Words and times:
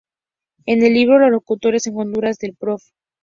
En 0.65 0.81
el 0.83 0.95
libro 0.95 1.19
"Los 1.19 1.29
locutores 1.29 1.85
en 1.85 1.93
Honduras" 1.95 2.39
del 2.39 2.55
"Prof. 2.55 2.81